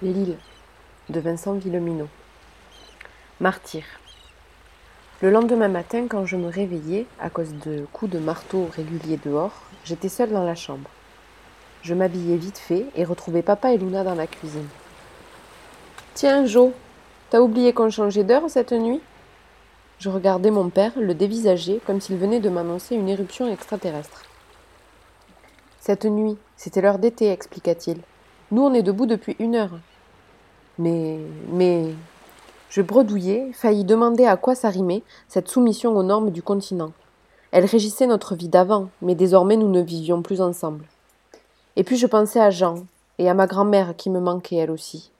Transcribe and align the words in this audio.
L'île 0.00 0.36
de 1.08 1.18
Vincent 1.18 1.54
Villeminot. 1.54 2.06
Martyr. 3.40 3.82
Le 5.20 5.30
lendemain 5.32 5.66
matin, 5.66 6.06
quand 6.08 6.24
je 6.24 6.36
me 6.36 6.48
réveillais, 6.48 7.06
à 7.18 7.30
cause 7.30 7.52
de 7.66 7.84
coups 7.92 8.12
de 8.12 8.20
marteau 8.20 8.68
réguliers 8.76 9.18
dehors, 9.24 9.54
j'étais 9.84 10.08
seule 10.08 10.30
dans 10.30 10.44
la 10.44 10.54
chambre. 10.54 10.88
Je 11.82 11.94
m'habillais 11.94 12.36
vite 12.36 12.58
fait 12.58 12.86
et 12.94 13.02
retrouvais 13.02 13.42
papa 13.42 13.72
et 13.72 13.76
Luna 13.76 14.04
dans 14.04 14.14
la 14.14 14.28
cuisine. 14.28 14.68
Tiens, 16.14 16.46
Jo, 16.46 16.72
t'as 17.30 17.40
oublié 17.40 17.72
qu'on 17.72 17.90
changeait 17.90 18.22
d'heure 18.22 18.48
cette 18.48 18.70
nuit? 18.70 19.00
Je 19.98 20.10
regardais 20.10 20.52
mon 20.52 20.68
père, 20.68 20.92
le 20.96 21.14
dévisager, 21.14 21.80
comme 21.84 22.00
s'il 22.00 22.18
venait 22.18 22.38
de 22.38 22.50
m'annoncer 22.50 22.94
une 22.94 23.08
éruption 23.08 23.52
extraterrestre. 23.52 24.22
Cette 25.80 26.04
nuit, 26.04 26.36
c'était 26.56 26.82
l'heure 26.82 27.00
d'été, 27.00 27.32
expliqua-t-il. 27.32 27.98
Nous, 28.50 28.62
on 28.62 28.72
est 28.72 28.82
debout 28.82 29.06
depuis 29.06 29.36
une 29.38 29.54
heure. 29.54 29.78
Mais, 30.78 31.18
mais. 31.50 31.94
Je 32.70 32.82
bredouillais, 32.82 33.50
faillis 33.52 33.84
demander 33.84 34.24
à 34.24 34.36
quoi 34.36 34.54
ça 34.54 34.68
rimait, 34.68 35.02
cette 35.26 35.48
soumission 35.48 35.96
aux 35.96 36.02
normes 36.02 36.30
du 36.30 36.42
continent. 36.42 36.92
Elle 37.50 37.64
régissait 37.64 38.06
notre 38.06 38.34
vie 38.34 38.48
d'avant, 38.48 38.88
mais 39.00 39.14
désormais 39.14 39.56
nous 39.56 39.70
ne 39.70 39.80
vivions 39.80 40.22
plus 40.22 40.40
ensemble. 40.40 40.84
Et 41.76 41.84
puis 41.84 41.96
je 41.96 42.06
pensais 42.06 42.40
à 42.40 42.50
Jean, 42.50 42.84
et 43.18 43.28
à 43.28 43.34
ma 43.34 43.46
grand-mère 43.46 43.96
qui 43.96 44.10
me 44.10 44.20
manquait 44.20 44.56
elle 44.56 44.70
aussi. 44.70 45.10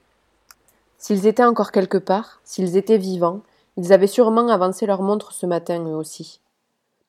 S'ils 0.97 1.25
étaient 1.25 1.43
encore 1.43 1.71
quelque 1.71 1.97
part, 1.97 2.39
s'ils 2.43 2.77
étaient 2.77 2.97
vivants, 2.97 3.41
ils 3.77 3.93
avaient 3.93 4.07
sûrement 4.07 4.47
avancé 4.49 4.85
leur 4.85 5.01
montre 5.01 5.31
ce 5.33 5.45
matin 5.45 5.83
eux 5.85 5.95
aussi. 5.95 6.39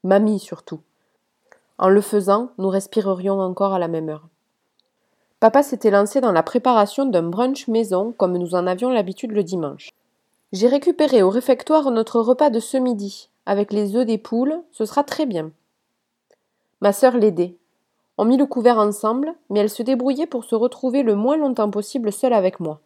Mamie 0.05 0.39
surtout. 0.39 0.81
En 1.79 1.89
le 1.89 2.01
faisant, 2.01 2.51
nous 2.59 2.69
respirerions 2.69 3.41
encore 3.41 3.75
à 3.75 3.79
la 3.79 3.89
même 3.89 4.09
heure. 4.09 4.29
Papa 5.41 5.63
s'était 5.63 5.91
lancé 5.91 6.21
dans 6.21 6.33
la 6.33 6.43
préparation 6.43 7.07
d'un 7.07 7.23
brunch 7.23 7.67
maison 7.67 8.13
comme 8.13 8.37
nous 8.37 8.55
en 8.55 8.67
avions 8.67 8.91
l'habitude 8.91 9.33
le 9.33 9.43
dimanche. 9.43 9.89
J'ai 10.53 10.69
récupéré 10.69 11.23
au 11.23 11.31
réfectoire 11.31 11.91
notre 11.91 12.21
repas 12.21 12.51
de 12.51 12.61
ce 12.61 12.77
midi, 12.77 13.31
avec 13.47 13.73
les 13.73 13.97
œufs 13.97 14.05
des 14.05 14.19
poules, 14.19 14.61
ce 14.71 14.85
sera 14.85 15.03
très 15.03 15.25
bien. 15.25 15.51
Ma 16.83 16.93
sœur 16.93 17.17
l'aidait. 17.17 17.57
On 18.19 18.27
mit 18.27 18.37
le 18.37 18.45
couvert 18.45 18.77
ensemble, 18.77 19.35
mais 19.49 19.61
elle 19.61 19.71
se 19.71 19.83
débrouillait 19.83 20.27
pour 20.27 20.45
se 20.45 20.55
retrouver 20.55 21.03
le 21.03 21.15
moins 21.15 21.39
longtemps 21.39 21.71
possible 21.71 22.13
seule 22.13 22.35
avec 22.35 22.61
moi. 22.61 22.81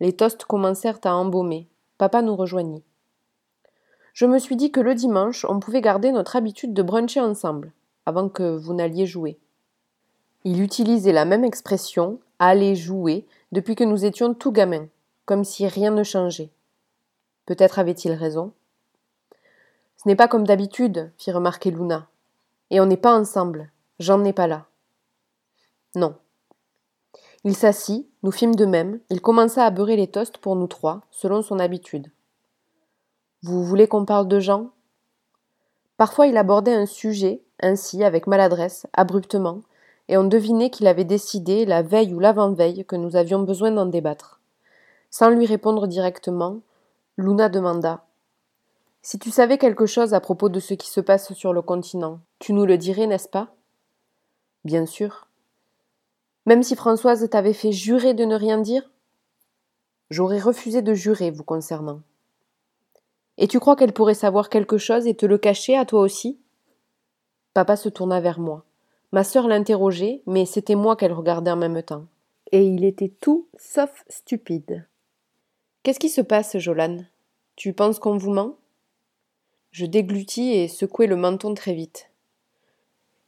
Les 0.00 0.12
toasts 0.12 0.44
commencèrent 0.44 0.98
à 1.04 1.14
embaumer. 1.14 1.68
Papa 1.98 2.20
nous 2.20 2.34
rejoignit. 2.34 2.82
Je 4.12 4.26
me 4.26 4.40
suis 4.40 4.56
dit 4.56 4.72
que 4.72 4.80
le 4.80 4.94
dimanche, 4.94 5.46
on 5.48 5.60
pouvait 5.60 5.82
garder 5.82 6.10
notre 6.10 6.34
habitude 6.34 6.74
de 6.74 6.82
bruncher 6.82 7.20
ensemble, 7.20 7.72
avant 8.06 8.28
que 8.28 8.56
vous 8.56 8.74
n'alliez 8.74 9.06
jouer. 9.06 9.38
Il 10.48 10.62
utilisait 10.62 11.10
la 11.12 11.24
même 11.24 11.42
expression, 11.42 12.20
aller 12.38 12.76
jouer, 12.76 13.26
depuis 13.50 13.74
que 13.74 13.82
nous 13.82 14.04
étions 14.04 14.32
tout 14.32 14.52
gamins, 14.52 14.86
comme 15.24 15.42
si 15.42 15.66
rien 15.66 15.90
ne 15.90 16.04
changeait. 16.04 16.52
Peut-être 17.46 17.80
avait-il 17.80 18.12
raison. 18.12 18.52
Ce 19.96 20.06
n'est 20.06 20.14
pas 20.14 20.28
comme 20.28 20.46
d'habitude, 20.46 21.10
fit 21.18 21.32
remarquer 21.32 21.72
Luna. 21.72 22.06
Et 22.70 22.78
on 22.80 22.86
n'est 22.86 22.96
pas 22.96 23.18
ensemble. 23.18 23.72
J'en 23.98 24.24
ai 24.24 24.32
pas 24.32 24.46
là. 24.46 24.66
Non. 25.96 26.14
Il 27.42 27.56
s'assit, 27.56 28.08
nous 28.22 28.30
fîmes 28.30 28.54
de 28.54 28.66
même, 28.66 29.00
il 29.10 29.20
commença 29.20 29.66
à 29.66 29.70
beurrer 29.70 29.96
les 29.96 30.06
toasts 30.06 30.38
pour 30.38 30.54
nous 30.54 30.68
trois, 30.68 31.00
selon 31.10 31.42
son 31.42 31.58
habitude. 31.58 32.12
Vous 33.42 33.64
voulez 33.64 33.88
qu'on 33.88 34.04
parle 34.04 34.28
de 34.28 34.38
Jean? 34.38 34.70
Parfois 35.96 36.28
il 36.28 36.36
abordait 36.36 36.72
un 36.72 36.86
sujet, 36.86 37.42
ainsi, 37.58 38.04
avec 38.04 38.28
maladresse, 38.28 38.86
abruptement, 38.92 39.62
et 40.08 40.16
on 40.16 40.24
devinait 40.24 40.70
qu'il 40.70 40.86
avait 40.86 41.04
décidé, 41.04 41.64
la 41.64 41.82
veille 41.82 42.14
ou 42.14 42.20
l'avant-veille, 42.20 42.84
que 42.84 42.96
nous 42.96 43.16
avions 43.16 43.42
besoin 43.42 43.70
d'en 43.70 43.86
débattre. 43.86 44.40
Sans 45.10 45.30
lui 45.30 45.46
répondre 45.46 45.86
directement, 45.86 46.60
Luna 47.16 47.48
demanda 47.48 48.04
Si 49.02 49.18
tu 49.18 49.30
savais 49.30 49.58
quelque 49.58 49.86
chose 49.86 50.14
à 50.14 50.20
propos 50.20 50.48
de 50.48 50.60
ce 50.60 50.74
qui 50.74 50.90
se 50.90 51.00
passe 51.00 51.32
sur 51.32 51.52
le 51.52 51.62
continent, 51.62 52.20
tu 52.38 52.52
nous 52.52 52.66
le 52.66 52.76
dirais, 52.76 53.06
n'est-ce 53.06 53.28
pas? 53.28 53.54
Bien 54.64 54.84
sûr. 54.84 55.28
Même 56.44 56.62
si 56.62 56.76
Françoise 56.76 57.28
t'avait 57.30 57.52
fait 57.52 57.72
jurer 57.72 58.14
de 58.14 58.24
ne 58.24 58.36
rien 58.36 58.58
dire? 58.58 58.90
J'aurais 60.10 60.38
refusé 60.38 60.82
de 60.82 60.92
jurer 60.92 61.30
vous 61.30 61.42
concernant. 61.42 62.00
Et 63.38 63.48
tu 63.48 63.58
crois 63.58 63.74
qu'elle 63.74 63.92
pourrait 63.92 64.14
savoir 64.14 64.48
quelque 64.50 64.78
chose 64.78 65.06
et 65.06 65.16
te 65.16 65.24
le 65.26 65.38
cacher 65.38 65.76
à 65.76 65.86
toi 65.86 66.00
aussi? 66.00 66.38
Papa 67.54 67.76
se 67.76 67.88
tourna 67.88 68.20
vers 68.20 68.38
moi. 68.38 68.65
Ma 69.12 69.24
sœur 69.24 69.48
l'interrogeait, 69.48 70.22
mais 70.26 70.46
c'était 70.46 70.74
moi 70.74 70.96
qu'elle 70.96 71.12
regardait 71.12 71.50
en 71.50 71.56
même 71.56 71.82
temps. 71.82 72.06
Et 72.52 72.64
il 72.64 72.84
était 72.84 73.12
tout 73.20 73.48
sauf 73.58 74.04
stupide. 74.08 74.86
Qu'est-ce 75.82 76.00
qui 76.00 76.08
se 76.08 76.20
passe, 76.20 76.58
Jolan? 76.58 76.98
Tu 77.54 77.72
penses 77.72 77.98
qu'on 77.98 78.16
vous 78.16 78.32
ment? 78.32 78.56
Je 79.70 79.86
déglutis 79.86 80.52
et 80.52 80.68
secouai 80.68 81.06
le 81.06 81.16
menton 81.16 81.54
très 81.54 81.74
vite. 81.74 82.10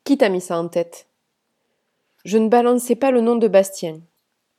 Qui 0.04 0.18
t'a 0.18 0.28
mis 0.28 0.40
ça 0.40 0.58
en 0.58 0.68
tête? 0.68 1.06
Je 2.24 2.38
ne 2.38 2.48
balançais 2.48 2.96
pas 2.96 3.10
le 3.10 3.20
nom 3.20 3.36
de 3.36 3.48
Bastien. 3.48 4.00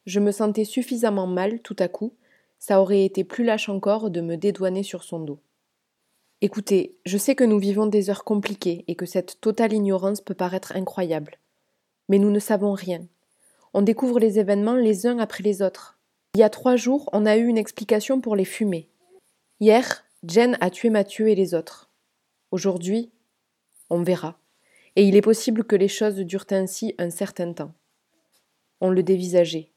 Je 0.06 0.20
me 0.20 0.32
sentais 0.32 0.66
suffisamment 0.66 1.28
mal 1.28 1.60
tout 1.62 1.76
à 1.80 1.88
coup, 1.88 2.14
ça 2.58 2.82
aurait 2.82 3.06
été 3.06 3.24
plus 3.24 3.44
lâche 3.44 3.70
encore 3.70 4.10
de 4.10 4.22
me 4.22 4.38
dédouaner 4.38 4.84
sur 4.84 5.04
son 5.04 5.20
dos. 5.20 5.40
Écoutez, 6.42 6.98
je 7.06 7.18
sais 7.18 7.36
que 7.36 7.44
nous 7.44 7.60
vivons 7.60 7.86
des 7.86 8.10
heures 8.10 8.24
compliquées 8.24 8.86
et 8.88 8.96
que 8.96 9.06
cette 9.06 9.42
totale 9.42 9.74
ignorance 9.74 10.22
peut 10.22 10.34
paraître 10.34 10.74
incroyable. 10.74 11.38
Mais 12.08 12.18
nous 12.18 12.32
ne 12.32 12.40
savons 12.40 12.72
rien. 12.72 13.06
On 13.74 13.82
découvre 13.82 14.20
les 14.20 14.40
événements 14.40 14.76
les 14.76 15.06
uns 15.06 15.20
après 15.20 15.44
les 15.44 15.62
autres. 15.62 16.00
Il 16.36 16.40
y 16.40 16.44
a 16.44 16.50
trois 16.50 16.78
jours, 16.78 17.10
on 17.12 17.26
a 17.26 17.36
eu 17.36 17.46
une 17.46 17.58
explication 17.58 18.22
pour 18.22 18.38
les 18.38 18.46
fumées. 18.46 18.90
Hier, 19.60 20.06
Jen 20.24 20.58
a 20.62 20.70
tué 20.70 20.90
Mathieu 20.90 21.28
et 21.28 21.36
les 21.36 21.54
autres. 21.54 21.90
Aujourd'hui, 22.52 23.12
on 23.90 24.02
verra. 24.02 24.40
Et 24.96 25.04
il 25.04 25.18
est 25.18 25.22
possible 25.22 25.66
que 25.66 25.76
les 25.76 25.90
choses 25.90 26.16
durent 26.16 26.48
ainsi 26.52 26.96
un 27.00 27.10
certain 27.10 27.52
temps. 27.52 27.74
On 28.80 28.92
le 28.92 29.04
dévisageait. 29.04 29.72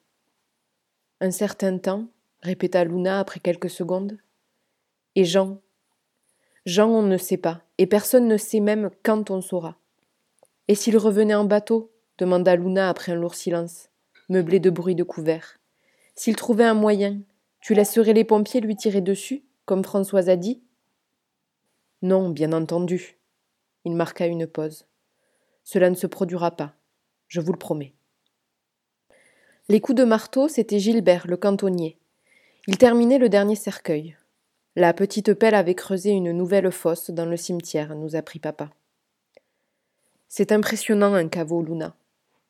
Un 1.21 1.33
certain 1.33 1.79
temps, 1.79 2.07
répéta 2.41 2.85
Luna 2.85 3.19
après 3.19 3.41
quelques 3.41 3.71
secondes. 3.71 4.17
Et 5.17 5.25
Jean, 5.25 5.61
Jean, 6.65 6.89
on 6.89 7.03
ne 7.03 7.17
sait 7.17 7.37
pas, 7.39 7.63
et 7.79 7.87
personne 7.87 8.29
ne 8.29 8.37
sait 8.37 8.61
même 8.61 8.91
quand 9.03 9.31
on 9.31 9.41
saura. 9.41 9.79
Et 10.69 10.75
s'il 10.77 10.97
revenait 10.97 11.35
en 11.35 11.45
bateau? 11.45 11.91
demanda 12.19 12.55
Luna 12.55 12.89
après 12.89 13.13
un 13.13 13.17
lourd 13.17 13.35
silence, 13.35 13.89
meublé 14.29 14.61
de 14.61 14.71
bruits 14.71 14.95
de 14.95 15.03
couverts. 15.03 15.59
S'il 16.15 16.37
trouvait 16.37 16.65
un 16.65 16.75
moyen, 16.75 17.21
tu 17.61 17.75
laisserais 17.75 18.13
les 18.13 18.25
pompiers 18.25 18.61
lui 18.61 18.77
tirer 18.77 19.01
dessus, 19.01 19.45
comme 19.65 19.83
Françoise 19.83 20.29
a 20.29 20.37
dit? 20.37 20.63
Non, 22.01 22.29
bien 22.31 22.53
entendu. 22.53 23.19
Il 23.85 23.97
marqua 23.97 24.27
une 24.27 24.47
pause. 24.47 24.87
Cela 25.65 25.91
ne 25.91 25.97
se 25.97 26.07
produira 26.07 26.53
pas, 26.53 26.75
je 27.27 27.41
vous 27.41 27.53
le 27.53 27.59
promets. 27.59 27.95
Les 29.69 29.81
coups 29.81 29.97
de 29.97 30.05
marteau, 30.05 30.49
c'était 30.49 30.79
Gilbert, 30.79 31.27
le 31.27 31.37
cantonnier. 31.37 31.99
Il 32.69 32.79
terminait 32.79 33.19
le 33.19 33.29
dernier 33.29 33.57
cercueil. 33.57 34.17
La 34.75 34.95
petite 34.95 35.35
pelle 35.35 35.55
avait 35.55 35.75
creusé 35.75 36.13
une 36.13 36.33
nouvelle 36.33 36.73
fosse 36.73 37.11
dans 37.11 37.27
le 37.27 37.37
cimetière, 37.37 37.95
nous 37.95 38.17
apprit 38.17 38.39
papa. 38.39 38.71
C'est 40.29 40.51
impressionnant 40.51 41.13
un 41.13 41.29
caveau, 41.29 41.63
Luna. 41.63 41.95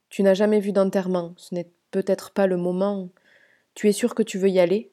Tu 0.09 0.23
n'as 0.23 0.35
jamais 0.35 0.61
vu 0.61 0.71
d'enterrement, 0.71 1.35
ce 1.37 1.53
n'est 1.53 1.69
peut-être 1.91 2.31
pas 2.31 2.47
le 2.47 2.57
moment. 2.57 3.09
Tu 3.75 3.89
es 3.89 3.93
sûre 3.93 4.15
que 4.15 4.23
tu 4.23 4.39
veux 4.39 4.51
y 4.51 4.61
aller? 4.61 4.93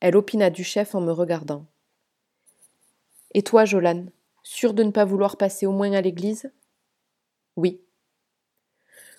Elle 0.00 0.16
opina 0.16 0.48
du 0.48 0.64
chef 0.64 0.94
en 0.94 1.02
me 1.02 1.12
regardant. 1.12 1.66
Et 3.34 3.42
toi, 3.42 3.66
Jolan, 3.66 4.06
sûre 4.42 4.72
de 4.72 4.84
ne 4.84 4.92
pas 4.92 5.04
vouloir 5.04 5.36
passer 5.36 5.66
au 5.66 5.72
moins 5.72 5.92
à 5.92 6.00
l'église? 6.00 6.50
Oui. 7.56 7.82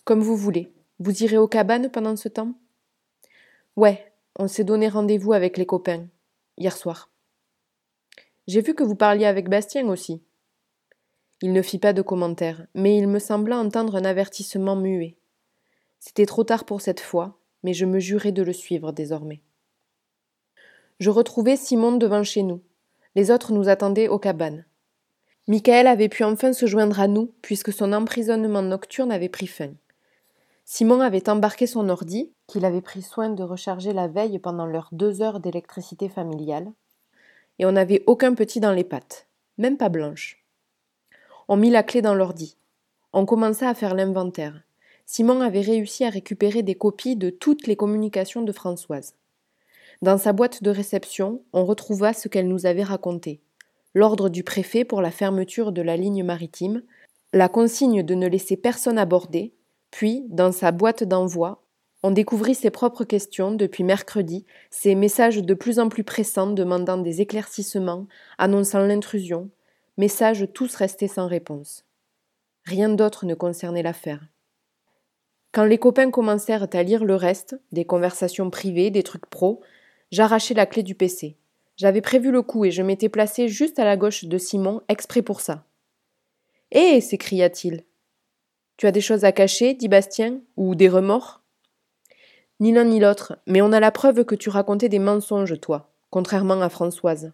Comme 0.03 0.21
vous 0.21 0.35
voulez. 0.35 0.73
Vous 0.97 1.23
irez 1.23 1.37
aux 1.37 1.47
cabanes 1.47 1.91
pendant 1.91 2.15
ce 2.15 2.27
temps? 2.27 2.55
Ouais, 3.75 4.11
on 4.39 4.47
s'est 4.47 4.63
donné 4.63 4.89
rendez-vous 4.89 5.33
avec 5.33 5.57
les 5.57 5.67
copains 5.67 6.07
hier 6.57 6.75
soir. 6.75 7.09
J'ai 8.47 8.61
vu 8.61 8.73
que 8.73 8.83
vous 8.83 8.95
parliez 8.95 9.25
avec 9.25 9.49
Bastien 9.49 9.87
aussi. 9.89 10.21
Il 11.41 11.53
ne 11.53 11.61
fit 11.61 11.79
pas 11.79 11.93
de 11.93 12.01
commentaire, 12.01 12.65
mais 12.73 12.97
il 12.97 13.07
me 13.07 13.19
sembla 13.19 13.57
entendre 13.57 13.95
un 13.95 14.05
avertissement 14.05 14.75
muet. 14.75 15.17
C'était 15.99 16.25
trop 16.25 16.43
tard 16.43 16.65
pour 16.65 16.81
cette 16.81 16.99
fois, 16.99 17.39
mais 17.63 17.73
je 17.73 17.85
me 17.85 17.99
jurai 17.99 18.31
de 18.31 18.41
le 18.41 18.53
suivre 18.53 18.91
désormais. 18.91 19.41
Je 20.99 21.09
retrouvai 21.09 21.57
Simon 21.57 21.97
devant 21.97 22.23
chez 22.23 22.41
nous. 22.41 22.61
Les 23.15 23.29
autres 23.29 23.51
nous 23.51 23.69
attendaient 23.69 24.07
aux 24.07 24.19
cabanes. 24.19 24.65
Michael 25.47 25.87
avait 25.87 26.09
pu 26.09 26.23
enfin 26.23 26.53
se 26.53 26.65
joindre 26.65 26.99
à 26.99 27.07
nous, 27.07 27.33
puisque 27.41 27.71
son 27.71 27.93
emprisonnement 27.93 28.61
nocturne 28.61 29.11
avait 29.11 29.29
pris 29.29 29.47
fin. 29.47 29.73
Simon 30.69 30.99
avait 30.99 31.29
embarqué 31.29 31.65
son 31.65 31.87
ordi, 31.87 32.33
qu'il 32.45 32.65
avait 32.65 32.81
pris 32.81 33.01
soin 33.01 33.29
de 33.29 33.41
recharger 33.41 33.93
la 33.93 34.09
veille 34.09 34.37
pendant 34.37 34.65
leurs 34.65 34.89
deux 34.91 35.21
heures 35.21 35.39
d'électricité 35.39 36.09
familiale, 36.09 36.73
et 37.57 37.65
on 37.65 37.71
n'avait 37.71 38.03
aucun 38.05 38.33
petit 38.33 38.59
dans 38.59 38.73
les 38.73 38.83
pattes, 38.83 39.27
même 39.57 39.77
pas 39.77 39.87
blanche. 39.87 40.43
On 41.47 41.55
mit 41.55 41.69
la 41.69 41.83
clé 41.83 42.01
dans 42.01 42.13
l'ordi. 42.13 42.57
On 43.13 43.25
commença 43.25 43.69
à 43.69 43.73
faire 43.73 43.95
l'inventaire. 43.95 44.61
Simon 45.05 45.39
avait 45.39 45.61
réussi 45.61 46.03
à 46.03 46.09
récupérer 46.09 46.63
des 46.63 46.75
copies 46.75 47.15
de 47.15 47.29
toutes 47.29 47.65
les 47.65 47.77
communications 47.77 48.41
de 48.41 48.51
Françoise. 48.51 49.15
Dans 50.01 50.17
sa 50.17 50.33
boîte 50.33 50.63
de 50.63 50.69
réception, 50.69 51.41
on 51.53 51.63
retrouva 51.63 52.11
ce 52.11 52.27
qu'elle 52.27 52.49
nous 52.49 52.65
avait 52.65 52.83
raconté. 52.83 53.39
L'ordre 53.93 54.27
du 54.27 54.43
préfet 54.43 54.83
pour 54.83 55.01
la 55.01 55.11
fermeture 55.11 55.71
de 55.71 55.81
la 55.81 55.95
ligne 55.95 56.25
maritime, 56.25 56.83
la 57.31 57.47
consigne 57.47 58.03
de 58.03 58.15
ne 58.15 58.27
laisser 58.27 58.57
personne 58.57 58.97
aborder, 58.97 59.53
puis, 59.91 60.25
dans 60.29 60.51
sa 60.51 60.71
boîte 60.71 61.03
d'envoi, 61.03 61.63
on 62.03 62.11
découvrit 62.11 62.55
ses 62.55 62.69
propres 62.69 63.03
questions 63.03 63.51
depuis 63.51 63.83
mercredi, 63.83 64.45
ses 64.69 64.95
messages 64.95 65.41
de 65.41 65.53
plus 65.53 65.79
en 65.79 65.89
plus 65.89 66.03
pressants 66.03 66.51
demandant 66.51 66.97
des 66.97 67.21
éclaircissements, 67.21 68.07
annonçant 68.37 68.79
l'intrusion, 68.79 69.49
messages 69.97 70.47
tous 70.53 70.75
restés 70.75 71.07
sans 71.07 71.27
réponse. 71.27 71.85
Rien 72.65 72.89
d'autre 72.89 73.25
ne 73.25 73.33
concernait 73.33 73.83
l'affaire. 73.83 74.27
Quand 75.51 75.63
les 75.63 75.79
copains 75.79 76.11
commencèrent 76.11 76.67
à 76.71 76.83
lire 76.83 77.03
le 77.03 77.15
reste, 77.15 77.59
des 77.71 77.85
conversations 77.85 78.49
privées, 78.51 78.91
des 78.91 79.03
trucs 79.03 79.25
pros, 79.25 79.61
j'arrachai 80.11 80.53
la 80.53 80.65
clé 80.65 80.83
du 80.83 80.93
PC. 80.93 81.35
J'avais 81.77 82.01
prévu 82.01 82.31
le 82.31 82.41
coup 82.41 82.65
et 82.65 82.71
je 82.71 82.83
m'étais 82.83 83.09
placé 83.09 83.47
juste 83.47 83.79
à 83.79 83.85
la 83.85 83.97
gauche 83.97 84.25
de 84.25 84.37
Simon, 84.37 84.81
exprès 84.87 85.21
pour 85.21 85.41
ça. 85.41 85.65
Hé 86.71 87.01
s'écria-t-il. 87.01 87.83
Tu 88.77 88.85
as 88.85 88.91
des 88.91 89.01
choses 89.01 89.25
à 89.25 89.31
cacher, 89.31 89.73
dit 89.73 89.87
Bastien, 89.87 90.39
ou 90.55 90.75
des 90.75 90.87
remords? 90.87 91.41
Ni 92.59 92.71
l'un 92.71 92.85
ni 92.85 92.99
l'autre, 92.99 93.37
mais 93.47 93.61
on 93.61 93.71
a 93.71 93.79
la 93.79 93.91
preuve 93.91 94.23
que 94.23 94.35
tu 94.35 94.49
racontais 94.49 94.89
des 94.89 94.99
mensonges, 94.99 95.59
toi, 95.59 95.91
contrairement 96.11 96.61
à 96.61 96.69
Françoise. 96.69 97.31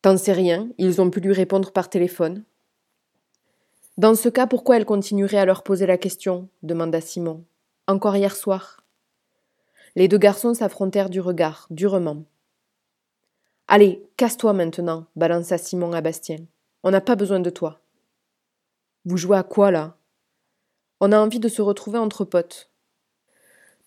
T'en 0.00 0.16
sais 0.16 0.32
rien, 0.32 0.68
ils 0.78 1.00
ont 1.00 1.10
pu 1.10 1.20
lui 1.20 1.32
répondre 1.32 1.72
par 1.72 1.88
téléphone. 1.88 2.44
Dans 3.98 4.14
ce 4.14 4.28
cas, 4.28 4.46
pourquoi 4.46 4.76
elle 4.76 4.84
continuerait 4.84 5.38
à 5.38 5.44
leur 5.44 5.62
poser 5.62 5.86
la 5.86 5.98
question? 5.98 6.48
demanda 6.62 7.00
Simon. 7.00 7.44
Encore 7.86 8.16
hier 8.16 8.34
soir. 8.34 8.84
Les 9.96 10.08
deux 10.08 10.18
garçons 10.18 10.54
s'affrontèrent 10.54 11.10
du 11.10 11.20
regard, 11.20 11.66
durement. 11.70 12.24
Allez, 13.68 14.04
casse-toi 14.16 14.52
maintenant, 14.52 15.06
balança 15.14 15.58
Simon 15.58 15.92
à 15.92 16.00
Bastien. 16.00 16.38
On 16.82 16.90
n'a 16.90 17.00
pas 17.00 17.16
besoin 17.16 17.40
de 17.40 17.50
toi. 17.50 17.80
Vous 19.04 19.16
jouez 19.16 19.36
à 19.36 19.42
quoi 19.42 19.70
là? 19.70 19.96
On 21.04 21.10
a 21.10 21.18
envie 21.18 21.40
de 21.40 21.48
se 21.48 21.60
retrouver 21.60 21.98
entre 21.98 22.24
potes. 22.24 22.70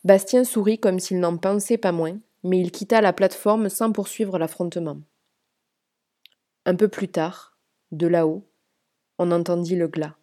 Bastien 0.04 0.44
sourit 0.44 0.78
comme 0.78 1.00
s'il 1.00 1.22
n'en 1.22 1.38
pensait 1.38 1.78
pas 1.78 1.94
moins, 1.94 2.20
mais 2.44 2.60
il 2.60 2.74
quitta 2.74 3.00
la 3.00 3.14
plateforme 3.14 3.70
sans 3.70 3.94
poursuivre 3.94 4.38
l'affrontement. 4.38 4.98
Un 6.66 6.76
peu 6.76 6.90
plus 6.90 7.08
tard, 7.08 7.58
de 7.94 8.06
là-haut, 8.06 8.44
on 9.18 9.32
entendit 9.32 9.78
le 9.78 9.88
glas. 9.88 10.18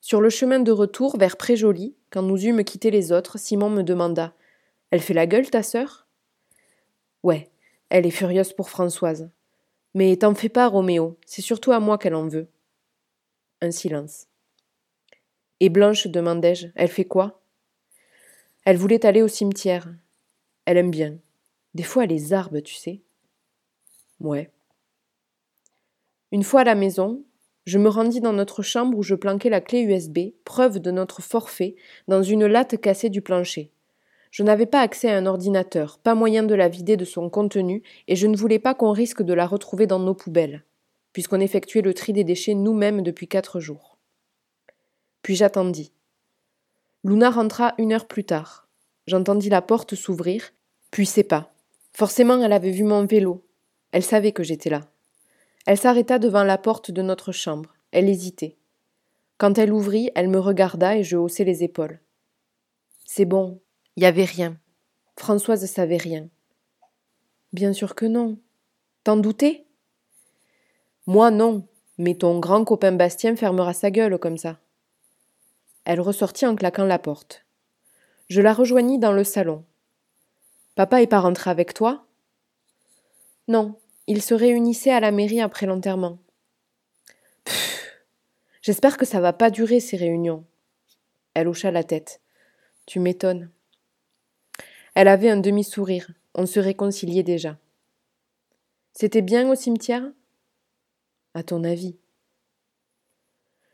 Sur 0.00 0.20
le 0.20 0.30
chemin 0.30 0.58
de 0.58 0.72
retour 0.72 1.16
vers 1.16 1.36
Préjoli, 1.36 1.94
quand 2.10 2.22
nous 2.22 2.44
eûmes 2.44 2.64
quitté 2.64 2.90
les 2.90 3.12
autres, 3.12 3.38
Simon 3.38 3.70
me 3.70 3.84
demanda 3.84 4.34
Elle 4.90 5.00
fait 5.00 5.14
la 5.14 5.28
gueule, 5.28 5.48
ta 5.48 5.62
sœur? 5.62 6.08
Ouais, 7.22 7.52
elle 7.88 8.04
est 8.04 8.10
furieuse 8.10 8.52
pour 8.52 8.68
Françoise. 8.68 9.30
Mais 9.94 10.16
t'en 10.16 10.34
fais 10.34 10.48
pas, 10.48 10.66
Roméo, 10.66 11.20
c'est 11.24 11.40
surtout 11.40 11.70
à 11.70 11.78
moi 11.78 11.98
qu'elle 11.98 12.16
en 12.16 12.26
veut. 12.26 12.48
Un 13.60 13.70
silence. 13.70 14.29
Et 15.60 15.68
Blanche, 15.68 16.06
demandai-je, 16.06 16.68
elle 16.74 16.88
fait 16.88 17.04
quoi? 17.04 17.42
Elle 18.64 18.78
voulait 18.78 19.04
aller 19.04 19.22
au 19.22 19.28
cimetière. 19.28 19.92
Elle 20.64 20.78
aime 20.78 20.90
bien. 20.90 21.18
Des 21.74 21.82
fois, 21.82 22.04
elle 22.04 22.12
est 22.12 22.32
arbe, 22.32 22.62
tu 22.62 22.74
sais. 22.74 23.00
Ouais. 24.20 24.50
Une 26.32 26.44
fois 26.44 26.62
à 26.62 26.64
la 26.64 26.74
maison, 26.74 27.22
je 27.66 27.78
me 27.78 27.88
rendis 27.88 28.20
dans 28.20 28.32
notre 28.32 28.62
chambre 28.62 28.96
où 28.96 29.02
je 29.02 29.14
planquai 29.14 29.50
la 29.50 29.60
clé 29.60 29.82
USB, 29.82 30.32
preuve 30.44 30.78
de 30.78 30.90
notre 30.90 31.22
forfait, 31.22 31.76
dans 32.08 32.22
une 32.22 32.46
latte 32.46 32.80
cassée 32.80 33.10
du 33.10 33.20
plancher. 33.20 33.70
Je 34.30 34.42
n'avais 34.42 34.66
pas 34.66 34.80
accès 34.80 35.10
à 35.10 35.16
un 35.16 35.26
ordinateur, 35.26 35.98
pas 35.98 36.14
moyen 36.14 36.42
de 36.42 36.54
la 36.54 36.68
vider 36.68 36.96
de 36.96 37.04
son 37.04 37.28
contenu, 37.28 37.82
et 38.08 38.16
je 38.16 38.26
ne 38.26 38.36
voulais 38.36 38.60
pas 38.60 38.74
qu'on 38.74 38.92
risque 38.92 39.22
de 39.22 39.34
la 39.34 39.46
retrouver 39.46 39.86
dans 39.86 39.98
nos 39.98 40.14
poubelles, 40.14 40.64
puisqu'on 41.12 41.40
effectuait 41.40 41.82
le 41.82 41.94
tri 41.94 42.12
des 42.12 42.24
déchets 42.24 42.54
nous-mêmes 42.54 43.02
depuis 43.02 43.28
quatre 43.28 43.60
jours. 43.60 43.89
Puis 45.22 45.36
j'attendis. 45.36 45.92
Luna 47.04 47.30
rentra 47.30 47.74
une 47.78 47.92
heure 47.92 48.06
plus 48.06 48.24
tard. 48.24 48.68
J'entendis 49.06 49.48
la 49.48 49.62
porte 49.62 49.94
s'ouvrir, 49.94 50.52
puis 50.90 51.06
ses 51.06 51.24
pas. 51.24 51.52
Forcément, 51.92 52.42
elle 52.42 52.52
avait 52.52 52.70
vu 52.70 52.84
mon 52.84 53.06
vélo. 53.06 53.44
Elle 53.92 54.02
savait 54.02 54.32
que 54.32 54.42
j'étais 54.42 54.70
là. 54.70 54.82
Elle 55.66 55.78
s'arrêta 55.78 56.18
devant 56.18 56.44
la 56.44 56.58
porte 56.58 56.90
de 56.90 57.02
notre 57.02 57.32
chambre. 57.32 57.74
Elle 57.92 58.08
hésitait. 58.08 58.56
Quand 59.38 59.58
elle 59.58 59.72
ouvrit, 59.72 60.10
elle 60.14 60.28
me 60.28 60.38
regarda 60.38 60.96
et 60.96 61.02
je 61.02 61.16
haussai 61.16 61.44
les 61.44 61.64
épaules. 61.64 62.00
C'est 63.04 63.24
bon, 63.24 63.60
il 63.96 64.00
n'y 64.00 64.06
avait 64.06 64.24
rien. 64.24 64.56
Françoise 65.16 65.64
savait 65.66 65.96
rien. 65.96 66.28
Bien 67.52 67.72
sûr 67.72 67.94
que 67.94 68.06
non. 68.06 68.38
T'en 69.02 69.16
doutais? 69.16 69.66
Moi 71.06 71.30
non, 71.30 71.66
mais 71.98 72.14
ton 72.14 72.38
grand 72.38 72.64
copain 72.64 72.92
Bastien 72.92 73.34
fermera 73.34 73.72
sa 73.72 73.90
gueule 73.90 74.18
comme 74.18 74.38
ça. 74.38 74.60
Elle 75.84 76.00
ressortit 76.00 76.46
en 76.46 76.56
claquant 76.56 76.84
la 76.84 76.98
porte. 76.98 77.44
Je 78.28 78.40
la 78.40 78.52
rejoignis 78.52 78.98
dans 78.98 79.12
le 79.12 79.24
salon. 79.24 79.64
Papa 80.74 81.02
est 81.02 81.06
pas 81.06 81.20
rentré 81.20 81.50
avec 81.50 81.74
toi? 81.74 82.06
Non, 83.48 83.78
ils 84.06 84.22
se 84.22 84.34
réunissaient 84.34 84.92
à 84.92 85.00
la 85.00 85.10
mairie 85.10 85.40
après 85.40 85.66
l'enterrement. 85.66 86.18
J'espère 88.62 88.96
que 88.96 89.06
ça 89.06 89.20
va 89.20 89.32
pas 89.32 89.50
durer 89.50 89.80
ces 89.80 89.96
réunions. 89.96 90.44
Elle 91.34 91.48
hocha 91.48 91.70
la 91.70 91.82
tête. 91.82 92.20
Tu 92.86 93.00
m'étonnes. 93.00 93.50
Elle 94.94 95.08
avait 95.08 95.30
un 95.30 95.38
demi-sourire. 95.38 96.10
On 96.34 96.46
se 96.46 96.60
réconciliait 96.60 97.22
déjà. 97.22 97.58
C'était 98.92 99.22
bien 99.22 99.50
au 99.50 99.54
cimetière? 99.54 100.04
À 101.34 101.42
ton 101.42 101.64
avis 101.64 101.96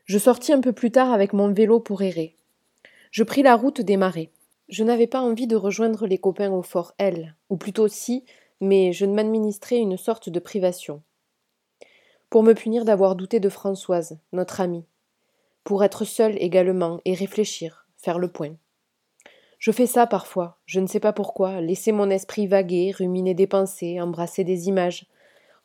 Je 0.07 0.17
sortis 0.17 0.53
un 0.53 0.61
peu 0.61 0.71
plus 0.71 0.89
tard 0.89 1.11
avec 1.11 1.33
mon 1.33 1.51
vélo 1.51 1.81
pour 1.81 2.01
errer. 2.01 2.37
Je 3.11 3.23
pris 3.23 3.43
la 3.43 3.57
route 3.57 3.81
des 3.81 3.97
marais. 3.97 4.31
Je 4.69 4.85
n'avais 4.85 5.05
pas 5.05 5.19
envie 5.19 5.47
de 5.47 5.57
rejoindre 5.57 6.07
les 6.07 6.17
copains 6.17 6.49
au 6.49 6.61
fort 6.61 6.93
L, 6.97 7.35
ou 7.49 7.57
plutôt 7.57 7.89
si, 7.89 8.23
mais 8.61 8.93
je 8.93 9.05
m'administrais 9.05 9.75
une 9.75 9.97
sorte 9.97 10.29
de 10.29 10.39
privation. 10.39 11.03
Pour 12.29 12.41
me 12.41 12.53
punir 12.53 12.85
d'avoir 12.85 13.17
douté 13.17 13.41
de 13.41 13.49
Françoise, 13.49 14.17
notre 14.31 14.61
amie. 14.61 14.85
Pour 15.65 15.83
être 15.83 16.05
seule 16.05 16.41
également 16.41 17.01
et 17.03 17.13
réfléchir, 17.13 17.85
faire 17.97 18.17
le 18.17 18.29
point. 18.29 18.55
Je 19.59 19.71
fais 19.73 19.87
ça 19.87 20.07
parfois, 20.07 20.57
je 20.65 20.79
ne 20.79 20.87
sais 20.87 21.01
pas 21.01 21.11
pourquoi, 21.11 21.59
laisser 21.59 21.91
mon 21.91 22.09
esprit 22.09 22.47
vaguer, 22.47 22.93
ruminer 22.97 23.33
des 23.33 23.47
pensées, 23.47 23.99
embrasser 23.99 24.45
des 24.45 24.69
images, 24.69 25.05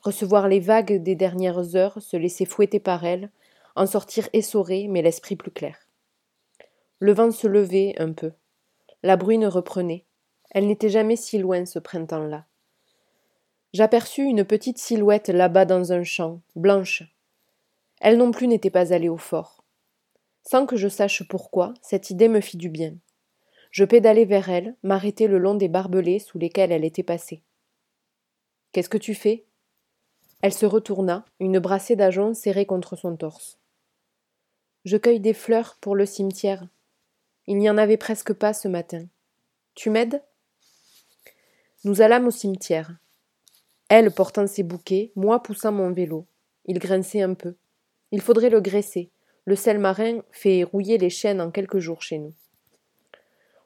recevoir 0.00 0.48
les 0.48 0.60
vagues 0.60 1.00
des 1.00 1.14
dernières 1.14 1.76
heures, 1.76 2.02
se 2.02 2.16
laisser 2.16 2.44
fouetter 2.44 2.80
par 2.80 3.04
elles, 3.04 3.30
en 3.76 3.86
sortir 3.86 4.28
essoré, 4.32 4.88
mais 4.88 5.02
l'esprit 5.02 5.36
plus 5.36 5.50
clair. 5.50 5.78
Le 6.98 7.12
vent 7.12 7.30
se 7.30 7.46
levait 7.46 7.94
un 7.98 8.12
peu. 8.12 8.32
La 9.02 9.16
bruine 9.16 9.46
reprenait. 9.46 10.04
Elle 10.50 10.66
n'était 10.66 10.88
jamais 10.88 11.16
si 11.16 11.38
loin 11.38 11.64
ce 11.64 11.78
printemps-là. 11.78 12.46
J'aperçus 13.72 14.22
une 14.22 14.44
petite 14.44 14.78
silhouette 14.78 15.28
là-bas 15.28 15.64
dans 15.64 15.92
un 15.92 16.04
champ, 16.04 16.42
blanche. 16.54 17.02
Elle 18.00 18.18
non 18.18 18.30
plus 18.30 18.46
n'était 18.46 18.70
pas 18.70 18.92
allée 18.92 19.08
au 19.08 19.16
fort. 19.16 19.64
Sans 20.42 20.66
que 20.66 20.76
je 20.76 20.88
sache 20.88 21.26
pourquoi, 21.26 21.72
cette 21.80 22.10
idée 22.10 22.28
me 22.28 22.40
fit 22.40 22.58
du 22.58 22.68
bien. 22.68 22.94
Je 23.70 23.84
pédalai 23.84 24.26
vers 24.26 24.50
elle, 24.50 24.76
m'arrêtai 24.82 25.26
le 25.26 25.38
long 25.38 25.54
des 25.54 25.68
barbelés 25.68 26.18
sous 26.18 26.38
lesquels 26.38 26.72
elle 26.72 26.84
était 26.84 27.02
passée. 27.02 27.42
Qu'est-ce 28.72 28.90
que 28.90 28.98
tu 28.98 29.14
fais? 29.14 29.46
Elle 30.42 30.52
se 30.52 30.66
retourna, 30.66 31.24
une 31.40 31.58
brassée 31.58 31.96
d'ajoncs 31.96 32.36
serrée 32.36 32.66
contre 32.66 32.96
son 32.96 33.16
torse. 33.16 33.58
Je 34.84 34.96
cueille 34.96 35.20
des 35.20 35.34
fleurs 35.34 35.76
pour 35.80 35.94
le 35.94 36.06
cimetière. 36.06 36.66
Il 37.46 37.58
n'y 37.58 37.70
en 37.70 37.78
avait 37.78 37.96
presque 37.96 38.32
pas 38.32 38.52
ce 38.52 38.68
matin. 38.68 39.04
Tu 39.74 39.90
m'aides? 39.90 40.22
Nous 41.84 42.02
allâmes 42.02 42.26
au 42.26 42.30
cimetière 42.30 42.92
elle 43.94 44.10
portant 44.10 44.46
ses 44.46 44.62
bouquets, 44.62 45.12
moi 45.16 45.42
poussant 45.42 45.70
mon 45.70 45.90
vélo. 45.90 46.26
Il 46.64 46.78
grinçait 46.78 47.20
un 47.20 47.34
peu. 47.34 47.56
Il 48.10 48.22
faudrait 48.22 48.48
le 48.48 48.62
graisser. 48.62 49.10
Le 49.44 49.54
sel 49.54 49.78
marin 49.78 50.20
fait 50.30 50.62
rouiller 50.62 50.96
les 50.96 51.10
chaînes 51.10 51.42
en 51.42 51.50
quelques 51.50 51.78
jours 51.78 52.00
chez 52.00 52.16
nous. 52.16 52.32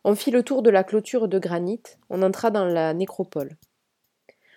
On 0.03 0.17
fit 0.17 0.33
le 0.33 0.43
tour 0.43 0.63
de 0.63 0.71
la 0.71 0.83
clôture 0.83 1.29
de 1.29 1.39
granit, 1.39 1.81
on 2.11 2.23
entra 2.23 2.51
dans 2.51 2.65
la 2.65 2.93
nécropole. 2.93 3.57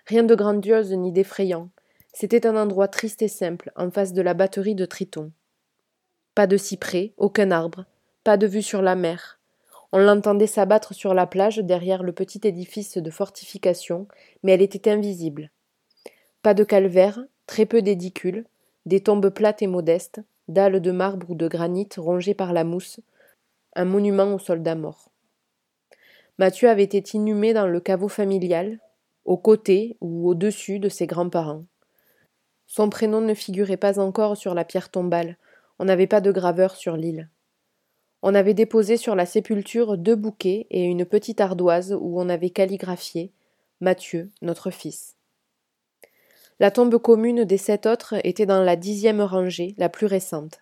Rien 0.08 0.24
de 0.24 0.34
grandiose 0.34 0.92
ni 0.92 1.12
d'effrayant. 1.12 1.70
C'était 2.14 2.48
un 2.48 2.56
endroit 2.56 2.88
triste 2.88 3.22
et 3.22 3.28
simple, 3.28 3.72
en 3.76 3.92
face 3.92 4.14
de 4.14 4.24
la 4.24 4.34
batterie 4.34 4.74
de 4.74 4.86
Triton. 4.86 5.32
Pas 6.40 6.48
de 6.48 6.56
cyprès, 6.56 7.12
aucun 7.18 7.52
arbre, 7.52 7.84
pas 8.24 8.38
de 8.38 8.48
vue 8.48 8.62
sur 8.62 8.82
la 8.82 8.96
mer, 8.96 9.42
on 9.92 9.98
l'entendait 9.98 10.48
s'abattre 10.48 10.94
sur 10.94 11.14
la 11.14 11.28
plage 11.28 11.58
derrière 11.58 12.02
le 12.02 12.14
petit 12.14 12.40
édifice 12.46 12.98
de 12.98 13.12
fortification, 13.12 14.08
mais 14.42 14.54
elle 14.54 14.62
était 14.62 14.90
invisible. 14.90 15.52
Pas 16.42 16.54
de 16.54 16.64
calvaire, 16.64 17.20
très 17.46 17.66
peu 17.66 17.82
d'édicules, 17.82 18.46
des 18.86 19.02
tombes 19.02 19.28
plates 19.28 19.62
et 19.64 19.68
modestes, 19.68 20.22
dalles 20.48 20.80
de 20.80 20.92
marbre 20.92 21.30
ou 21.30 21.36
de 21.36 21.50
granit 21.50 21.90
rongées 21.98 22.36
par 22.36 22.54
la 22.54 22.64
mousse, 22.64 23.02
un 23.76 23.84
monument 23.84 24.34
aux 24.34 24.40
soldats 24.40 24.76
morts. 24.76 25.12
Mathieu 26.38 26.70
avait 26.70 26.84
été 26.84 27.18
inhumé 27.18 27.52
dans 27.52 27.68
le 27.68 27.82
caveau 27.82 28.08
familial, 28.08 28.80
aux 29.26 29.36
côtés 29.36 29.98
ou 30.00 30.30
au-dessus 30.30 30.80
de 30.80 30.88
ses 30.88 31.06
grands-parents. 31.06 31.66
Son 32.66 32.90
prénom 32.90 33.20
ne 33.20 33.34
figurait 33.34 33.76
pas 33.76 34.00
encore 34.00 34.38
sur 34.38 34.54
la 34.54 34.64
pierre 34.64 34.88
tombale, 34.88 35.36
on 35.80 35.86
n'avait 35.86 36.08
pas 36.08 36.22
de 36.22 36.32
graveur 36.32 36.76
sur 36.76 36.98
l'île. 36.98 37.30
On 38.22 38.36
avait 38.36 38.54
déposé 38.54 38.98
sur 38.98 39.16
la 39.16 39.26
sépulture 39.26 39.98
deux 39.98 40.16
bouquets 40.16 40.68
et 40.70 40.84
une 40.84 41.06
petite 41.06 41.40
ardoise 41.40 41.98
où 41.98 42.20
on 42.20 42.28
avait 42.28 42.50
calligraphié 42.50 43.32
Mathieu, 43.80 44.30
notre 44.42 44.72
fils. 44.72 45.16
La 46.60 46.70
tombe 46.70 46.98
commune 46.98 47.46
des 47.46 47.58
sept 47.58 47.86
autres 47.86 48.16
était 48.26 48.46
dans 48.46 48.62
la 48.62 48.76
dixième 48.76 49.22
rangée, 49.22 49.74
la 49.78 49.88
plus 49.88 50.06
récente. 50.06 50.60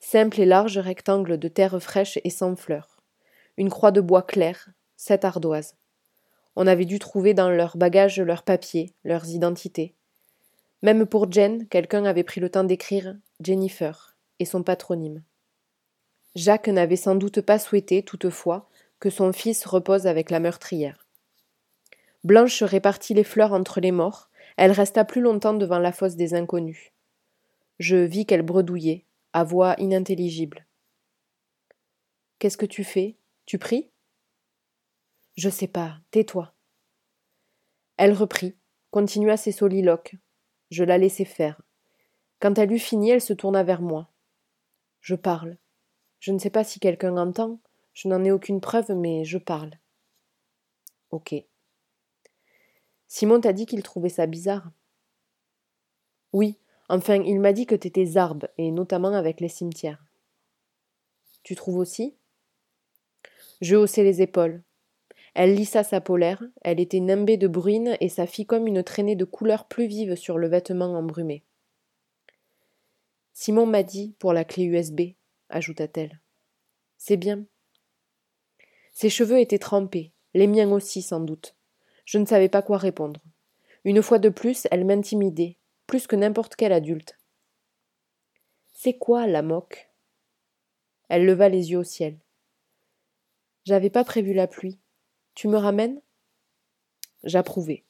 Simple 0.00 0.40
et 0.40 0.46
large 0.46 0.78
rectangle 0.78 1.36
de 1.36 1.48
terre 1.48 1.78
fraîche 1.82 2.18
et 2.24 2.30
sans 2.30 2.56
fleurs. 2.56 3.02
Une 3.58 3.68
croix 3.68 3.90
de 3.90 4.00
bois 4.00 4.22
clair, 4.22 4.70
sept 4.96 5.26
ardoises. 5.26 5.76
On 6.56 6.66
avait 6.66 6.86
dû 6.86 6.98
trouver 6.98 7.34
dans 7.34 7.50
leurs 7.50 7.76
bagages 7.76 8.18
leurs 8.18 8.44
papiers, 8.44 8.94
leurs 9.04 9.28
identités. 9.28 9.94
Même 10.80 11.04
pour 11.04 11.30
Jen, 11.30 11.68
quelqu'un 11.68 12.06
avait 12.06 12.24
pris 12.24 12.40
le 12.40 12.48
temps 12.48 12.64
d'écrire 12.64 13.14
Jennifer 13.40 14.11
son 14.44 14.62
patronyme. 14.62 15.22
Jacques 16.34 16.68
n'avait 16.68 16.96
sans 16.96 17.14
doute 17.14 17.40
pas 17.40 17.58
souhaité, 17.58 18.02
toutefois, 18.02 18.68
que 19.00 19.10
son 19.10 19.32
fils 19.32 19.66
repose 19.66 20.06
avec 20.06 20.30
la 20.30 20.40
meurtrière. 20.40 21.06
Blanche 22.24 22.62
répartit 22.62 23.14
les 23.14 23.24
fleurs 23.24 23.52
entre 23.52 23.80
les 23.80 23.92
morts, 23.92 24.30
elle 24.56 24.70
resta 24.70 25.04
plus 25.04 25.20
longtemps 25.20 25.54
devant 25.54 25.78
la 25.78 25.92
fosse 25.92 26.14
des 26.14 26.34
inconnus. 26.34 26.92
Je 27.78 27.96
vis 27.96 28.26
qu'elle 28.26 28.42
bredouillait, 28.42 29.04
à 29.32 29.44
voix 29.44 29.74
inintelligible. 29.78 30.66
Qu'est-ce 32.38 32.56
que 32.56 32.66
tu 32.66 32.84
fais? 32.84 33.16
Tu 33.44 33.58
pries? 33.58 33.90
Je 35.36 35.48
sais 35.48 35.66
pas, 35.66 35.98
tais-toi. 36.10 36.54
Elle 37.96 38.12
reprit, 38.12 38.54
continua 38.90 39.36
ses 39.36 39.52
soliloques. 39.52 40.14
Je 40.70 40.84
la 40.84 40.98
laissai 40.98 41.24
faire. 41.24 41.60
Quand 42.38 42.58
elle 42.58 42.72
eut 42.72 42.78
fini, 42.78 43.10
elle 43.10 43.20
se 43.20 43.32
tourna 43.32 43.62
vers 43.62 43.82
moi. 43.82 44.11
Je 45.02 45.16
parle. 45.16 45.58
Je 46.20 46.32
ne 46.32 46.38
sais 46.38 46.50
pas 46.50 46.64
si 46.64 46.80
quelqu'un 46.80 47.16
entend, 47.16 47.58
je 47.92 48.08
n'en 48.08 48.24
ai 48.24 48.30
aucune 48.30 48.60
preuve, 48.60 48.92
mais 48.92 49.24
je 49.24 49.36
parle. 49.36 49.72
Ok. 51.10 51.34
Simon 53.08 53.40
t'a 53.40 53.52
dit 53.52 53.66
qu'il 53.66 53.82
trouvait 53.82 54.08
ça 54.08 54.26
bizarre. 54.26 54.70
Oui, 56.32 56.56
enfin, 56.88 57.16
il 57.22 57.40
m'a 57.40 57.52
dit 57.52 57.66
que 57.66 57.74
t'étais 57.74 58.06
zarbe, 58.06 58.48
et 58.56 58.70
notamment 58.70 59.12
avec 59.12 59.40
les 59.40 59.48
cimetières. 59.48 60.02
Tu 61.42 61.56
trouves 61.56 61.78
aussi? 61.78 62.16
Je 63.60 63.76
haussai 63.76 64.04
les 64.04 64.22
épaules. 64.22 64.62
Elle 65.34 65.54
lissa 65.54 65.82
sa 65.82 66.00
polaire, 66.00 66.42
elle 66.62 66.78
était 66.78 67.00
nimbée 67.00 67.38
de 67.38 67.48
bruine 67.48 67.96
et 68.00 68.08
ça 68.08 68.26
fit 68.26 68.46
comme 68.46 68.66
une 68.66 68.82
traînée 68.82 69.16
de 69.16 69.24
couleurs 69.24 69.66
plus 69.66 69.86
vives 69.86 70.14
sur 70.14 70.38
le 70.38 70.46
vêtement 70.46 70.96
embrumé. 70.96 71.42
Simon 73.34 73.66
m'a 73.66 73.82
dit 73.82 74.14
pour 74.18 74.32
la 74.32 74.44
clé 74.44 74.64
USB, 74.64 75.00
ajouta-t-elle. 75.48 76.20
C'est 76.96 77.16
bien. 77.16 77.44
Ses 78.92 79.10
cheveux 79.10 79.40
étaient 79.40 79.58
trempés, 79.58 80.12
les 80.34 80.46
miens 80.46 80.70
aussi 80.70 81.02
sans 81.02 81.20
doute. 81.20 81.56
Je 82.04 82.18
ne 82.18 82.26
savais 82.26 82.48
pas 82.48 82.62
quoi 82.62 82.78
répondre. 82.78 83.20
Une 83.84 84.02
fois 84.02 84.18
de 84.18 84.28
plus, 84.28 84.66
elle 84.70 84.84
m'intimidait, 84.84 85.56
plus 85.86 86.06
que 86.06 86.16
n'importe 86.16 86.56
quel 86.56 86.72
adulte. 86.72 87.18
C'est 88.72 88.98
quoi 88.98 89.26
la 89.26 89.42
moque? 89.42 89.90
Elle 91.08 91.26
leva 91.26 91.48
les 91.48 91.70
yeux 91.70 91.78
au 91.78 91.84
ciel. 91.84 92.18
J'avais 93.64 93.90
pas 93.90 94.04
prévu 94.04 94.32
la 94.32 94.46
pluie. 94.46 94.78
Tu 95.34 95.48
me 95.48 95.56
ramènes? 95.56 96.00
J'approuvai. 97.24 97.84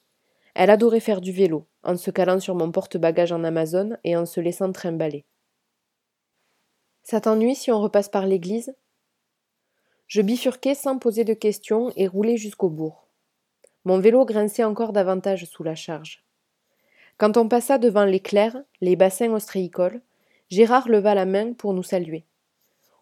Elle 0.54 0.70
adorait 0.70 1.00
faire 1.00 1.20
du 1.20 1.32
vélo, 1.32 1.66
en 1.82 1.96
se 1.96 2.11
calant 2.11 2.40
sur 2.40 2.54
mon 2.54 2.70
porte-bagages 2.70 3.32
en 3.32 3.42
Amazon 3.44 3.96
et 4.04 4.16
en 4.16 4.26
se 4.26 4.40
laissant 4.40 4.70
trimballer. 4.70 5.25
Ça 7.02 7.21
t'ennuie 7.21 7.54
si 7.54 7.71
on 7.71 7.80
repasse 7.80 8.09
par 8.09 8.26
l'église? 8.26 8.75
Je 10.06 10.23
bifurquai 10.23 10.75
sans 10.75 10.99
poser 10.99 11.25
de 11.25 11.35
questions 11.35 11.92
et 11.97 12.06
roulai 12.06 12.37
jusqu'au 12.37 12.68
bourg. 12.68 13.06
Mon 13.85 13.99
vélo 13.99 14.25
grinçait 14.25 14.64
encore 14.64 14.92
davantage 14.92 15.44
sous 15.44 15.62
la 15.62 15.75
charge. 15.75 16.25
Quand 17.18 17.37
on 17.37 17.49
passa 17.49 17.78
devant 17.78 18.04
les 18.04 18.21
clairs, 18.21 18.62
les 18.80 18.97
bassins 18.97 19.32
ostréicoles, 19.32 20.00
Gérard 20.50 20.88
leva 20.88 21.14
la 21.14 21.25
main 21.25 21.52
pour 21.54 21.73
nous 21.73 21.82
saluer. 21.82 22.25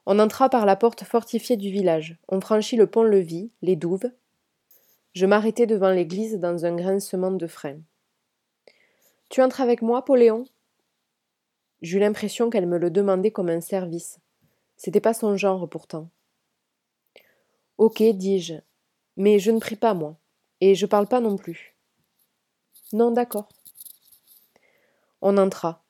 On 0.07 0.19
entra 0.19 0.49
par 0.49 0.66
la 0.66 0.76
porte 0.76 1.04
fortifiée 1.04 1.57
du 1.57 1.71
village, 1.71 2.16
on 2.28 2.40
franchit 2.40 2.76
le 2.76 2.87
pont-levis, 2.87 3.50
les 3.61 3.76
douves, 3.76 4.11
je 5.12 5.26
m'arrêtai 5.26 5.66
devant 5.66 5.90
l'église 5.90 6.38
dans 6.38 6.64
un 6.64 6.76
grincement 6.76 7.33
de 7.33 7.47
frein. 7.49 7.80
Tu 9.28 9.42
entres 9.42 9.61
avec 9.61 9.83
moi, 9.83 10.04
Poléon? 10.04 10.45
J'eus 11.83 11.99
l'impression 11.99 12.51
qu'elle 12.51 12.67
me 12.67 12.79
le 12.79 12.91
demandait 12.91 13.31
comme 13.31 13.49
un 13.49 13.61
service. 13.61 14.19
C'était 14.77 15.01
pas 15.01 15.15
son 15.15 15.37
genre 15.37 15.69
pourtant. 15.69 16.09
Ok, 17.79 18.03
dis-je, 18.03 18.55
mais 19.17 19.39
je 19.39 19.51
ne 19.51 19.59
prie 19.59 19.77
pas, 19.77 19.95
moi, 19.95 20.19
et 20.61 20.75
je 20.75 20.87
parle 20.87 21.07
pas 21.07 21.21
non 21.21 21.37
plus. 21.37 21.77
Non, 22.93 23.11
d'accord. 23.11 23.49
On 25.23 25.39
entra. 25.39 25.83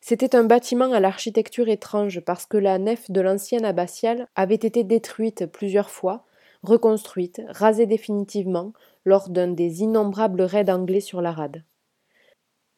C'était 0.00 0.34
un 0.34 0.44
bâtiment 0.44 0.92
à 0.92 1.00
l'architecture 1.00 1.68
étrange 1.68 2.20
parce 2.20 2.46
que 2.46 2.56
la 2.56 2.78
nef 2.78 3.10
de 3.10 3.20
l'ancienne 3.20 3.64
abbatiale 3.64 4.28
avait 4.34 4.54
été 4.54 4.84
détruite 4.84 5.46
plusieurs 5.46 5.90
fois 5.90 6.24
reconstruite, 6.62 7.42
rasée 7.48 7.86
définitivement, 7.86 8.72
lors 9.04 9.30
d'un 9.30 9.48
des 9.48 9.82
innombrables 9.82 10.42
raids 10.42 10.70
anglais 10.70 11.00
sur 11.00 11.22
la 11.22 11.32
rade. 11.32 11.64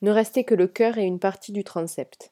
Ne 0.03 0.11
restait 0.11 0.45
que 0.45 0.55
le 0.55 0.69
cœur 0.69 0.99
et 0.99 1.05
une 1.05 1.19
partie 1.19 1.53
du 1.53 1.65
transept. 1.65 2.32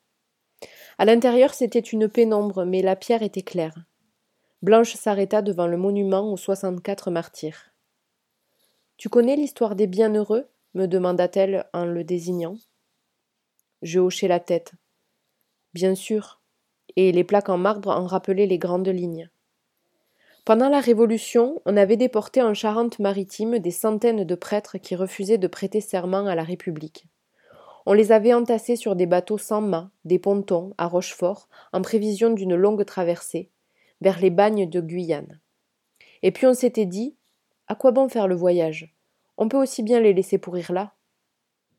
À 1.00 1.07
l'intérieur, 1.07 1.54
c'était 1.54 1.78
une 1.78 2.11
pénombre, 2.11 2.66
mais 2.66 2.83
la 2.83 2.95
pierre 2.95 3.23
était 3.23 3.40
claire. 3.40 3.87
Blanche 4.61 4.92
s'arrêta 4.97 5.40
devant 5.40 5.66
le 5.66 5.78
monument 5.78 6.30
aux 6.30 6.37
soixante-quatre 6.37 7.11
martyrs. 7.11 7.71
Tu 8.99 9.09
connais 9.09 9.35
l'histoire 9.35 9.76
des 9.76 9.87
bienheureux? 9.87 10.47
me 10.75 10.85
demanda-t-elle 10.85 11.64
en 11.73 11.87
le 11.87 12.04
désignant. 12.04 12.59
Je 13.80 13.99
hochai 13.99 14.28
la 14.28 14.40
tête. 14.40 14.73
Bien 15.73 15.95
sûr, 15.95 16.42
et 16.97 17.12
les 17.12 17.25
plaques 17.25 17.49
en 17.49 17.57
marbre 17.57 17.88
en 17.88 18.04
rappelaient 18.04 18.45
les 18.45 18.59
grandes 18.59 18.88
lignes. 18.88 19.30
Pendant 20.45 20.69
la 20.69 20.80
Révolution, 20.80 21.62
on 21.64 21.78
avait 21.78 21.97
déporté 21.97 22.42
en 22.42 22.52
Charente-Maritime 22.52 23.59
des 23.59 23.71
centaines 23.71 24.25
de 24.25 24.35
prêtres 24.35 24.76
qui 24.76 24.97
refusaient 24.97 25.38
de 25.38 25.49
prêter 25.49 25.80
serment 25.80 26.26
à 26.26 26.35
la 26.35 26.45
République. 26.45 27.07
On 27.87 27.92
les 27.92 28.12
avait 28.12 28.34
entassés 28.34 28.76
sur 28.76 28.94
des 28.96 29.06
bateaux 29.06 29.38
sans 29.38 29.60
mât, 29.60 29.90
des 30.04 30.18
pontons, 30.18 30.75
à 30.78 30.87
Rochefort, 30.87 31.49
en 31.72 31.82
prévision 31.82 32.30
d'une 32.30 32.54
longue 32.54 32.84
traversée, 32.84 33.50
vers 34.00 34.20
les 34.20 34.30
bagnes 34.30 34.68
de 34.68 34.80
Guyane. 34.80 35.40
Et 36.22 36.30
puis 36.32 36.46
on 36.46 36.54
s'était 36.54 36.87
dit 36.87 37.16
à 37.68 37.75
quoi 37.75 37.92
bon 37.92 38.08
faire 38.08 38.28
le 38.28 38.34
voyage? 38.34 38.94
On 39.38 39.49
peut 39.49 39.56
aussi 39.56 39.82
bien 39.82 40.00
les 40.00 40.12
laisser 40.12 40.38
pourrir 40.38 40.72
là. 40.72 40.92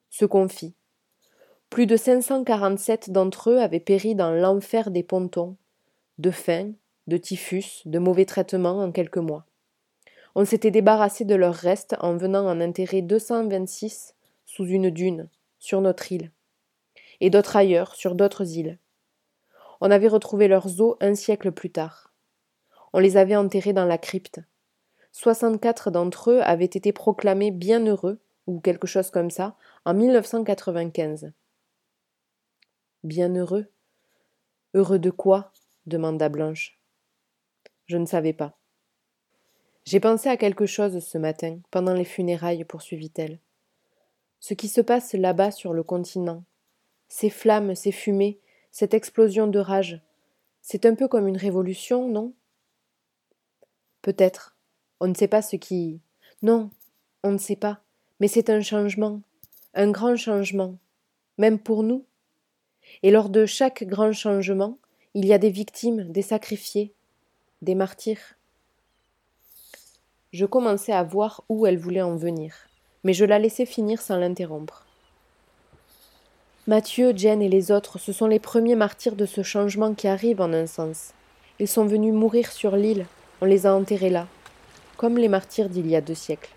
Ce 0.10 0.25
qu'on 0.25 0.48
fit. 0.48 0.74
Plus 1.70 1.86
de 1.86 1.96
547 1.96 3.12
d'entre 3.12 3.51
eux 3.51 3.60
avaient 3.60 3.79
péri 3.79 4.15
dans 4.15 4.31
l'enfer 4.31 4.89
des 4.89 5.03
pontons, 5.03 5.58
de 6.17 6.31
faim, 6.31 6.72
de 7.08 7.17
typhus, 7.17 7.81
de 7.86 8.00
mauvais 8.00 8.25
traitements 8.25 8.79
en 8.81 8.91
quelques 8.91 9.17
mois. 9.17 9.46
On 10.34 10.46
s'était 10.46 10.72
débarrassé 10.72 11.25
de 11.25 11.36
leurs 11.36 11.55
restes 11.55 11.96
en 12.00 12.15
venant 12.17 12.48
en 12.48 12.62
enterrer 12.62 13.01
226 13.01 14.15
sous 14.46 14.65
une 14.65 14.89
dune, 14.89 15.29
sur 15.62 15.80
notre 15.80 16.12
île, 16.12 16.32
et 17.22 17.30
d'autres 17.30 17.56
ailleurs, 17.56 17.94
sur 17.96 18.15
d'autres 18.15 18.58
îles. 18.58 18.80
On 19.80 19.91
avait 19.91 20.08
retrouvé 20.08 20.48
leurs 20.48 20.82
os 20.82 20.98
un 21.00 21.13
siècle 21.15 21.51
plus 21.51 21.72
tard. 21.72 22.12
On 22.94 23.00
les 23.00 23.15
avait 23.15 23.36
enterrés 23.36 23.72
dans 23.72 23.86
la 23.86 24.00
crypte. 24.00 24.41
Soixante-quatre 25.12 25.91
d'entre 25.91 26.32
eux 26.32 26.41
avaient 26.41 26.65
été 26.65 26.91
proclamés 26.91 27.51
bienheureux, 27.51 28.20
ou 28.48 28.60
quelque 28.60 28.88
chose 28.88 29.12
comme 29.12 29.30
ça, 29.30 29.56
en 29.86 29.94
1995. 29.94 31.32
Bienheureux? 33.03 33.68
Heureux 34.74 35.00
de 35.00 35.12
quoi? 35.12 35.53
demanda 35.86 36.27
Blanche. 36.27 36.80
Je 37.86 37.98
ne 37.98 38.08
savais 38.08 38.34
pas. 38.34 38.58
J'ai 39.86 40.00
pensé 40.00 40.27
à 40.27 40.38
quelque 40.38 40.65
chose 40.65 41.06
ce 41.06 41.18
matin, 41.20 41.60
pendant 41.70 41.94
les 41.94 42.06
funérailles, 42.06 42.65
poursuivit-elle. 42.65 43.39
Ce 44.41 44.53
qui 44.53 44.67
se 44.67 44.81
passe 44.81 45.13
là-bas 45.13 45.51
sur 45.51 45.71
le 45.71 45.83
continent. 45.83 46.43
Ces 47.07 47.29
flammes, 47.29 47.75
ces 47.75 47.93
fumées, 47.93 48.39
cette 48.71 48.93
explosion 48.93 49.48
de 49.48 49.60
rage. 49.60 50.01
C'est 50.62 50.86
un 50.86 50.95
peu 50.95 51.07
comme 51.07 51.27
une 51.27 51.38
révolution, 51.38 52.10
non? 52.10 52.33
Peut-être. 54.01 54.57
On 55.00 55.07
ne 55.07 55.13
sait 55.13 55.27
pas 55.27 55.41
ce 55.41 55.55
qui. 55.55 56.01
Non, 56.41 56.71
on 57.24 57.31
ne 57.31 57.38
sait 57.38 57.55
pas. 57.55 57.81
Mais 58.19 58.27
c'est 58.27 58.50
un 58.50 58.62
changement. 58.62 59.21
Un 59.74 59.91
grand 59.91 60.15
changement. 60.15 60.77
Même 61.38 61.60
pour 61.60 61.83
nous. 61.83 62.03
Et 63.03 63.12
lors 63.12 63.29
de 63.29 63.45
chaque 63.45 63.83
grand 63.83 64.12
changement, 64.12 64.79
il 65.13 65.25
y 65.25 65.33
a 65.33 65.38
des 65.38 65.51
victimes, 65.51 66.12
des 66.12 66.21
sacrifiés, 66.21 66.93
des 67.62 67.75
martyrs. 67.75 68.36
Je 70.33 70.45
commençais 70.45 70.93
à 70.93 71.03
voir 71.03 71.43
où 71.48 71.67
elle 71.67 71.77
voulait 71.77 72.01
en 72.01 72.15
venir, 72.15 72.55
mais 73.03 73.13
je 73.13 73.25
la 73.25 73.39
laissais 73.39 73.65
finir 73.65 74.01
sans 74.01 74.17
l'interrompre. 74.17 74.86
Mathieu, 76.67 77.13
Jen 77.15 77.41
et 77.41 77.50
les 77.50 77.72
autres, 77.72 77.98
ce 77.98 78.13
sont 78.13 78.27
les 78.27 78.39
premiers 78.39 78.75
martyrs 78.75 79.15
de 79.15 79.25
ce 79.25 79.41
changement 79.41 79.93
qui 79.93 80.08
arrive 80.08 80.41
en 80.41 80.53
un 80.53 80.67
sens. 80.67 81.13
Ils 81.60 81.67
sont 81.67 81.86
venus 81.86 82.13
mourir 82.13 82.51
sur 82.51 82.75
l'île, 82.75 83.08
on 83.41 83.46
les 83.46 83.65
a 83.65 83.74
enterrés 83.74 84.12
là, 84.12 84.27
comme 84.98 85.17
les 85.17 85.27
martyrs 85.27 85.70
d'il 85.70 85.88
y 85.88 85.96
a 85.96 86.01
deux 86.01 86.15
siècles. 86.15 86.51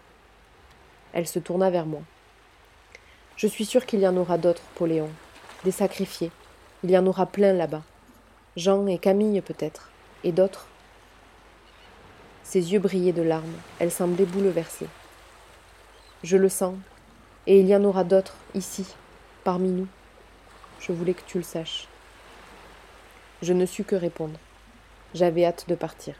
Elle 1.14 1.26
se 1.26 1.38
tourna 1.38 1.70
vers 1.70 1.86
moi. 1.86 2.02
Je 3.36 3.46
suis 3.46 3.64
sûre 3.64 3.86
qu'il 3.86 4.00
y 4.00 4.06
en 4.06 4.16
aura 4.16 4.36
d'autres, 4.36 4.62
Poléon, 4.74 5.08
des 5.64 5.70
sacrifiés. 5.70 6.30
Il 6.82 6.90
y 6.90 6.98
en 6.98 7.06
aura 7.06 7.26
plein 7.26 7.54
là-bas. 7.54 7.82
Jean 8.56 8.86
et 8.86 8.98
Camille 8.98 9.40
peut-être, 9.40 9.90
et 10.22 10.32
d'autres. 10.32 10.66
Ses 12.42 12.72
yeux 12.72 12.78
brillaient 12.78 13.12
de 13.12 13.22
larmes, 13.22 13.56
elle 13.78 13.90
semblait 13.90 14.26
bouleversée. 14.26 14.86
Je 16.25 16.38
le 16.38 16.49
sens, 16.49 16.75
et 17.47 17.61
il 17.61 17.66
y 17.66 17.76
en 17.76 17.85
aura 17.85 18.02
d'autres, 18.02 18.35
ici, 18.54 18.87
parmi 19.45 19.69
nous. 19.69 19.87
Je 20.81 20.90
voulais 20.90 21.12
que 21.12 21.21
tu 21.26 21.37
le 21.37 21.45
saches. 21.45 21.87
Je 23.43 23.52
ne 23.52 23.66
sus 23.66 23.85
que 23.85 23.95
répondre. 23.95 24.38
J'avais 25.12 25.45
hâte 25.45 25.66
de 25.69 25.75
partir. 25.75 26.14